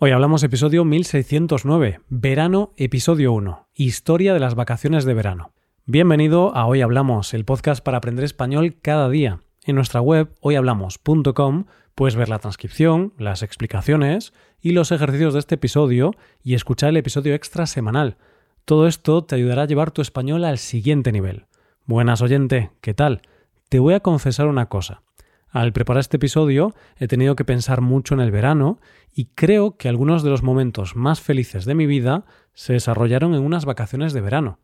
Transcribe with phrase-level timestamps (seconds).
[0.00, 5.50] Hoy hablamos episodio 1609, Verano, episodio 1, Historia de las vacaciones de verano.
[5.86, 9.40] Bienvenido a Hoy Hablamos, el podcast para aprender español cada día.
[9.64, 11.64] En nuestra web hoyhablamos.com
[11.96, 16.12] puedes ver la transcripción, las explicaciones y los ejercicios de este episodio
[16.44, 18.18] y escuchar el episodio extra semanal.
[18.64, 21.46] Todo esto te ayudará a llevar tu español al siguiente nivel.
[21.86, 23.22] Buenas oyente, ¿qué tal?
[23.68, 25.02] Te voy a confesar una cosa.
[25.50, 28.78] Al preparar este episodio he tenido que pensar mucho en el verano
[29.14, 33.42] y creo que algunos de los momentos más felices de mi vida se desarrollaron en
[33.42, 34.60] unas vacaciones de verano.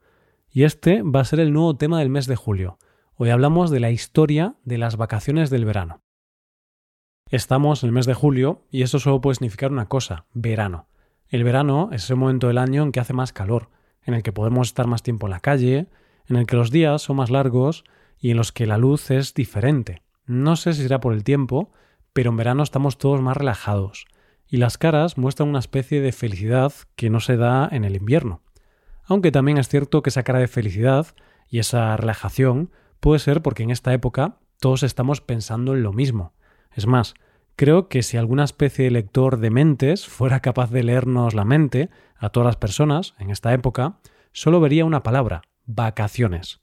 [0.51, 2.79] Y este va a ser el nuevo tema del mes de julio.
[3.17, 6.03] Hoy hablamos de la historia de las vacaciones del verano.
[7.31, 10.89] Estamos en el mes de julio y eso solo puede significar una cosa, verano.
[11.29, 13.71] El verano es ese momento del año en que hace más calor,
[14.03, 15.89] en el que podemos estar más tiempo en la calle,
[16.29, 17.85] en el que los días son más largos
[18.19, 20.04] y en los que la luz es diferente.
[20.27, 21.73] No sé si será por el tiempo,
[22.13, 24.07] pero en verano estamos todos más relajados,
[24.47, 28.41] y las caras muestran una especie de felicidad que no se da en el invierno.
[29.05, 31.09] Aunque también es cierto que esa cara de felicidad
[31.49, 36.33] y esa relajación puede ser porque en esta época todos estamos pensando en lo mismo.
[36.73, 37.15] Es más,
[37.55, 41.91] creo que si alguna especie de lector de mentes fuera capaz de leernos la mente
[42.17, 43.99] a todas las personas en esta época,
[44.33, 46.61] solo vería una palabra, vacaciones.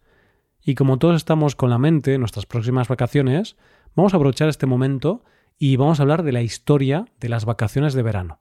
[0.64, 3.56] Y como todos estamos con la mente en nuestras próximas vacaciones,
[3.96, 5.24] vamos a aprovechar este momento
[5.58, 8.40] y vamos a hablar de la historia de las vacaciones de verano.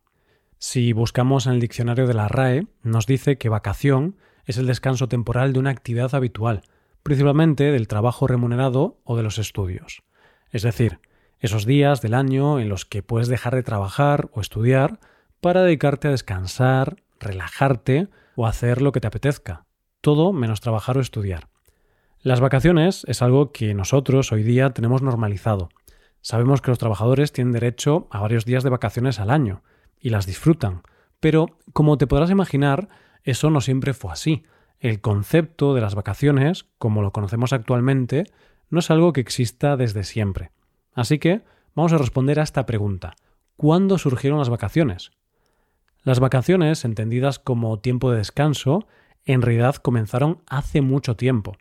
[0.58, 5.08] Si buscamos en el diccionario de la RAE, nos dice que vacación es el descanso
[5.08, 6.62] temporal de una actividad habitual,
[7.02, 10.02] principalmente del trabajo remunerado o de los estudios.
[10.50, 11.00] Es decir,
[11.38, 15.00] esos días del año en los que puedes dejar de trabajar o estudiar
[15.40, 19.66] para dedicarte a descansar, relajarte o hacer lo que te apetezca,
[20.00, 21.49] todo menos trabajar o estudiar.
[22.22, 25.70] Las vacaciones es algo que nosotros hoy día tenemos normalizado.
[26.20, 29.62] Sabemos que los trabajadores tienen derecho a varios días de vacaciones al año
[29.98, 30.82] y las disfrutan,
[31.18, 32.90] pero como te podrás imaginar,
[33.24, 34.42] eso no siempre fue así.
[34.80, 38.24] El concepto de las vacaciones, como lo conocemos actualmente,
[38.68, 40.50] no es algo que exista desde siempre.
[40.92, 41.40] Así que
[41.74, 43.14] vamos a responder a esta pregunta.
[43.56, 45.10] ¿Cuándo surgieron las vacaciones?
[46.02, 48.86] Las vacaciones, entendidas como tiempo de descanso,
[49.24, 51.56] en realidad comenzaron hace mucho tiempo.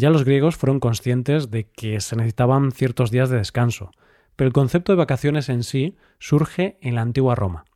[0.00, 3.90] Ya los griegos fueron conscientes de que se necesitaban ciertos días de descanso,
[4.34, 7.66] pero el concepto de vacaciones en sí surge en la antigua Roma.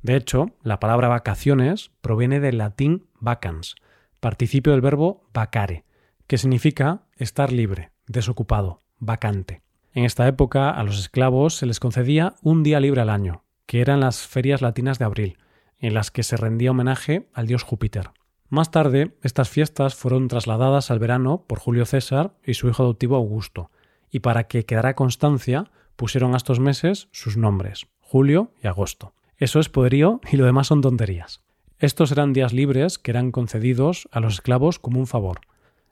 [0.00, 3.74] De hecho, la palabra vacaciones proviene del latín vacans,
[4.20, 5.84] participio del verbo vacare,
[6.26, 9.60] que significa estar libre, desocupado, vacante.
[9.92, 13.82] En esta época a los esclavos se les concedía un día libre al año, que
[13.82, 15.36] eran las ferias latinas de abril,
[15.78, 18.12] en las que se rendía homenaje al dios Júpiter.
[18.48, 23.16] Más tarde, estas fiestas fueron trasladadas al verano por Julio César y su hijo adoptivo
[23.16, 23.70] Augusto,
[24.10, 29.14] y para que quedara constancia, pusieron a estos meses sus nombres, julio y agosto.
[29.36, 31.42] Eso es poderío y lo demás son tonterías.
[31.78, 35.40] Estos eran días libres que eran concedidos a los esclavos como un favor.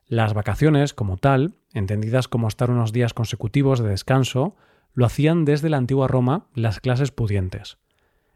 [0.07, 4.55] Las vacaciones, como tal, entendidas como estar unos días consecutivos de descanso,
[4.95, 7.79] lo hacían desde la antigua Roma las clases pudientes.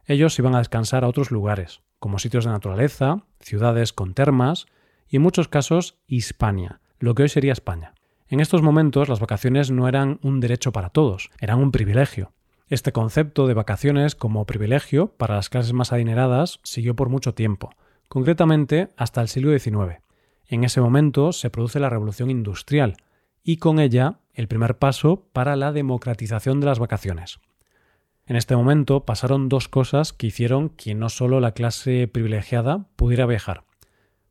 [0.06, 4.66] Ellos iban a descansar a otros lugares, como sitios de naturaleza, ciudades con termas
[5.08, 7.94] y en muchos casos Hispania, lo que hoy sería España.
[8.28, 12.32] En estos momentos las vacaciones no eran un derecho para todos, eran un privilegio.
[12.68, 17.70] Este concepto de vacaciones como privilegio para las clases más adineradas siguió por mucho tiempo,
[18.08, 20.02] concretamente hasta el siglo XIX.
[20.46, 22.96] En ese momento se produce la revolución industrial
[23.42, 27.40] y con ella el primer paso para la democratización de las vacaciones.
[28.28, 33.24] En este momento pasaron dos cosas que hicieron que no solo la clase privilegiada pudiera
[33.24, 33.64] viajar.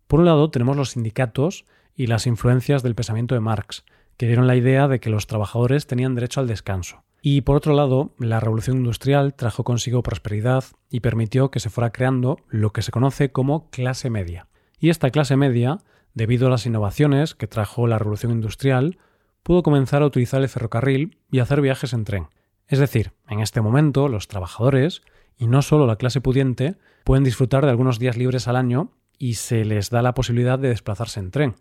[0.06, 1.66] Por un lado tenemos los sindicatos
[1.96, 5.88] y las influencias del pensamiento de Marx, que dieron la idea de que los trabajadores
[5.88, 7.03] tenían derecho al descanso.
[7.24, 11.90] Y por otro lado, la revolución industrial trajo consigo prosperidad y permitió que se fuera
[11.90, 14.47] creando lo que se conoce como clase media.
[14.80, 15.80] Y esta clase media,
[16.13, 19.00] debido a las innovaciones que trajo la revolución industrial,
[19.41, 22.28] pudo comenzar a utilizar el ferrocarril y hacer viajes en tren.
[22.67, 25.01] Es decir, en este momento los trabajadores,
[25.38, 29.36] y no solo la clase pudiente, pueden disfrutar de algunos días libres al año y
[29.36, 31.56] se les da la posibilidad de desplazarse en tren,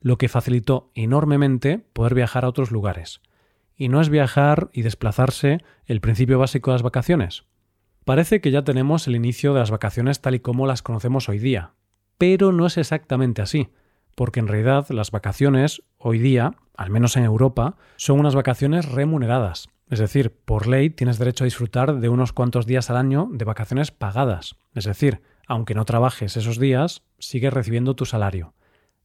[0.00, 3.20] lo que facilitó enormemente poder viajar a otros lugares.
[3.76, 7.44] ¿Y no es viajar y desplazarse el principio básico de las vacaciones?
[8.04, 11.38] Parece que ya tenemos el inicio de las vacaciones tal y como las conocemos hoy
[11.38, 11.74] día,
[12.16, 13.68] pero no es exactamente así,
[14.16, 19.68] porque en realidad las vacaciones hoy día, al menos en Europa, son unas vacaciones remuneradas,
[19.90, 23.44] es decir, por ley tienes derecho a disfrutar de unos cuantos días al año de
[23.44, 24.56] vacaciones pagadas.
[24.74, 28.54] Es decir, aunque no trabajes esos días, sigues recibiendo tu salario.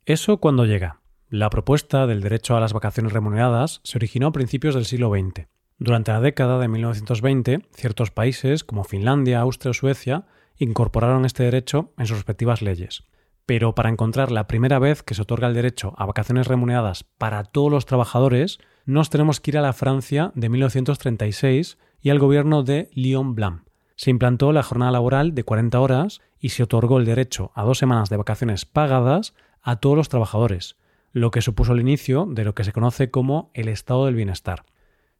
[0.05, 0.99] ¿Eso cuando llega?
[1.29, 5.47] La propuesta del derecho a las vacaciones remuneradas se originó a principios del siglo XX.
[5.79, 10.25] Durante la década de 1920, ciertos países como Finlandia, Austria o Suecia
[10.57, 13.03] incorporaron este derecho en sus respectivas leyes.
[13.45, 17.43] Pero para encontrar la primera vez que se otorga el derecho a vacaciones remuneradas para
[17.43, 22.63] todos los trabajadores, nos tenemos que ir a la Francia de 1936 y al gobierno
[22.63, 23.63] de Lyon Blanc.
[23.95, 27.77] Se implantó la jornada laboral de 40 horas y se otorgó el derecho a dos
[27.77, 30.77] semanas de vacaciones pagadas a todos los trabajadores,
[31.11, 34.65] lo que supuso el inicio de lo que se conoce como el estado del bienestar.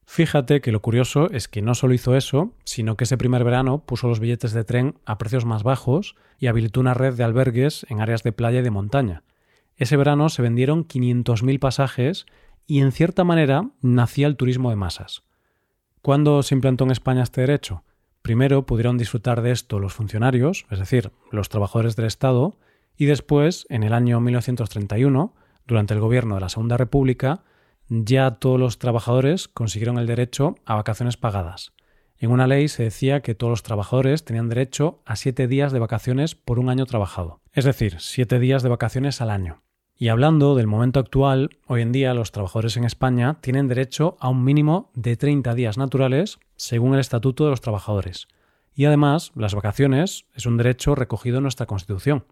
[0.06, 3.86] Fíjate que lo curioso es que no solo hizo eso, sino que ese primer verano
[3.86, 7.86] puso los billetes de tren a precios más bajos y habilitó una red de albergues
[7.90, 9.24] en áreas de playa y de montaña.
[9.78, 12.26] Ese verano se vendieron 500.000 pasajes
[12.68, 15.24] y en cierta manera nacía el turismo de masas.
[16.02, 17.84] ¿Cuándo se implantó en España este derecho?
[18.22, 22.58] Primero pudieron disfrutar de esto los funcionarios, es decir, los trabajadores del Estado,
[22.98, 25.34] y después, en el año 1931,
[25.66, 27.44] durante el gobierno de la Segunda República,
[28.01, 31.74] ya todos los trabajadores consiguieron el derecho a vacaciones pagadas.
[32.18, 35.80] En una ley se decía que todos los trabajadores tenían derecho a siete días de
[35.80, 39.62] vacaciones por un año trabajado, es decir, siete días de vacaciones al año.
[39.95, 44.30] Y hablando del momento actual, hoy en día los trabajadores en España tienen derecho a
[44.30, 48.28] un mínimo de 30 días naturales según el Estatuto de los Trabajadores.
[48.74, 52.25] Y además, las vacaciones es un derecho recogido en nuestra Constitución.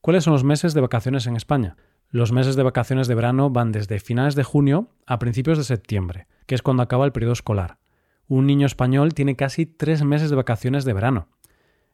[0.00, 1.76] ¿Cuáles son los meses de vacaciones en España?
[2.12, 6.26] Los meses de vacaciones de verano van desde finales de junio a principios de septiembre,
[6.44, 7.78] que es cuando acaba el periodo escolar.
[8.28, 11.28] Un niño español tiene casi tres meses de vacaciones de verano.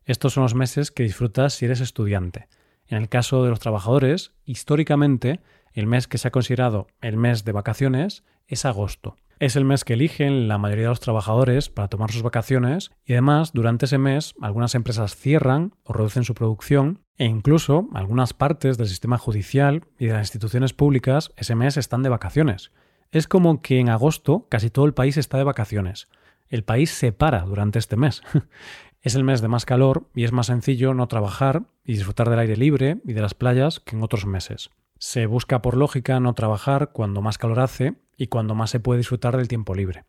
[0.07, 2.49] Estos son los meses que disfrutas si eres estudiante.
[2.89, 5.39] En el caso de los trabajadores, históricamente,
[5.73, 9.15] el mes que se ha considerado el mes de vacaciones es agosto.
[9.41, 13.13] Es el mes que eligen la mayoría de los trabajadores para tomar sus vacaciones y
[13.13, 18.79] además durante ese mes algunas empresas cierran o reducen su producción e incluso algunas partes
[18.79, 22.73] del sistema judicial y de las instituciones públicas ese mes están de vacaciones.
[23.13, 26.09] Es como que en agosto casi todo el país está de vacaciones.
[26.49, 28.23] El país se para durante este mes.
[29.03, 32.41] es el mes de más calor y es más sencillo no trabajar y disfrutar del
[32.41, 34.71] aire libre y de las playas que en otros meses.
[34.99, 38.99] Se busca por lógica no trabajar cuando más calor hace y cuando más se puede
[38.99, 40.05] disfrutar del tiempo libre.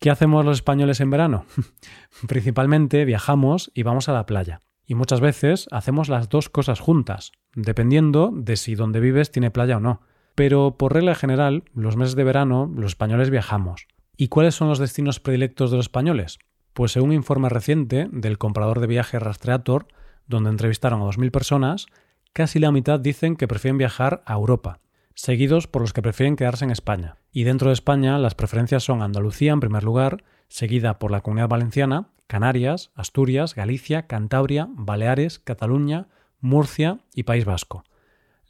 [0.00, 1.46] ¿Qué hacemos los españoles en verano?
[2.28, 4.60] Principalmente viajamos y vamos a la playa.
[4.84, 9.76] Y muchas veces hacemos las dos cosas juntas, dependiendo de si donde vives tiene playa
[9.76, 10.00] o no.
[10.34, 13.86] Pero por regla general, los meses de verano los españoles viajamos.
[14.16, 16.40] ¿Y cuáles son los destinos predilectos de los españoles?
[16.72, 19.86] Pues según un informe reciente del comprador de viajes Rastreator,
[20.26, 21.86] donde entrevistaron a 2.000 personas,
[22.32, 24.80] casi la mitad dicen que prefieren viajar a Europa,
[25.14, 27.16] seguidos por los que prefieren quedarse en España.
[27.32, 31.48] Y dentro de España las preferencias son Andalucía en primer lugar, seguida por la Comunidad
[31.48, 36.08] Valenciana, Canarias, Asturias, Galicia, Cantabria, Baleares, Cataluña,
[36.40, 37.84] Murcia y País Vasco.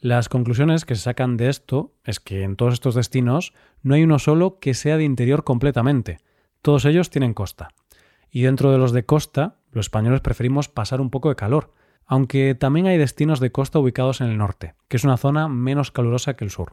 [0.00, 4.02] Las conclusiones que se sacan de esto es que en todos estos destinos no hay
[4.02, 6.18] uno solo que sea de interior completamente.
[6.60, 7.68] Todos ellos tienen costa.
[8.30, 11.72] Y dentro de los de costa, los españoles preferimos pasar un poco de calor,
[12.06, 15.90] aunque también hay destinos de costa ubicados en el norte, que es una zona menos
[15.90, 16.72] calurosa que el sur.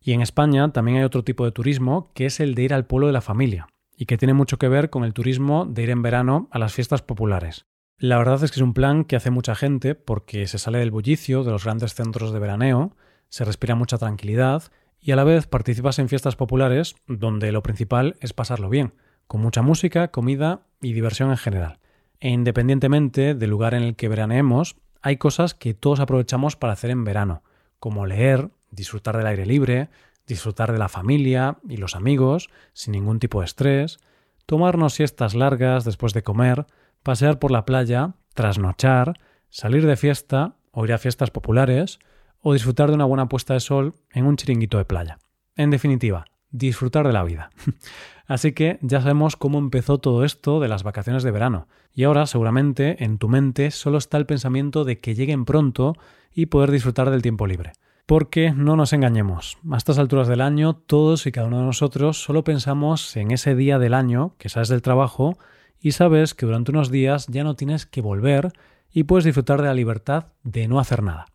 [0.00, 2.86] Y en España también hay otro tipo de turismo, que es el de ir al
[2.86, 5.90] pueblo de la familia, y que tiene mucho que ver con el turismo de ir
[5.90, 7.66] en verano a las fiestas populares.
[7.96, 10.90] La verdad es que es un plan que hace mucha gente porque se sale del
[10.90, 12.96] bullicio de los grandes centros de veraneo,
[13.28, 14.64] se respira mucha tranquilidad
[15.00, 18.94] y a la vez participas en fiestas populares donde lo principal es pasarlo bien,
[19.26, 21.78] con mucha música, comida y diversión en general.
[22.24, 26.88] E independientemente del lugar en el que veraneemos, hay cosas que todos aprovechamos para hacer
[26.88, 27.42] en verano,
[27.78, 29.90] como leer, disfrutar del aire libre,
[30.26, 33.98] disfrutar de la familia y los amigos, sin ningún tipo de estrés,
[34.46, 36.64] tomarnos siestas largas después de comer,
[37.02, 39.20] pasear por la playa, trasnochar,
[39.50, 41.98] salir de fiesta o ir a fiestas populares,
[42.40, 45.18] o disfrutar de una buena puesta de sol en un chiringuito de playa.
[45.56, 47.50] En definitiva, disfrutar de la vida.
[48.26, 51.66] Así que ya sabemos cómo empezó todo esto de las vacaciones de verano.
[51.92, 55.94] Y ahora seguramente en tu mente solo está el pensamiento de que lleguen pronto
[56.32, 57.72] y poder disfrutar del tiempo libre.
[58.06, 62.22] Porque no nos engañemos, a estas alturas del año todos y cada uno de nosotros
[62.22, 65.36] solo pensamos en ese día del año que sales del trabajo
[65.80, 68.52] y sabes que durante unos días ya no tienes que volver
[68.92, 71.26] y puedes disfrutar de la libertad de no hacer nada.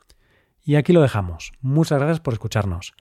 [0.63, 1.51] Y aquí lo dejamos.
[1.61, 2.93] Muchas gracias por escucharnos.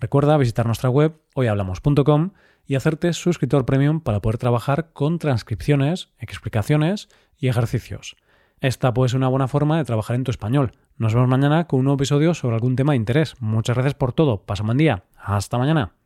[0.00, 2.30] Recuerda visitar nuestra web hoyhablamos.com
[2.66, 8.16] y hacerte suscriptor premium para poder trabajar con transcripciones, explicaciones y ejercicios.
[8.60, 10.72] Esta puede ser una buena forma de trabajar en tu español.
[10.96, 13.34] Nos vemos mañana con un nuevo episodio sobre algún tema de interés.
[13.40, 14.46] Muchas gracias por todo.
[14.46, 15.04] Pasa un buen día.
[15.16, 16.03] Hasta mañana.